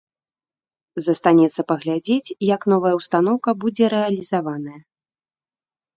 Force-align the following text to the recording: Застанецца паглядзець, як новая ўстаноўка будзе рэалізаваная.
Застанецца 1.07 1.61
паглядзець, 1.73 2.35
як 2.55 2.61
новая 2.75 2.95
ўстаноўка 2.99 3.49
будзе 3.65 3.85
рэалізаваная. 3.97 4.79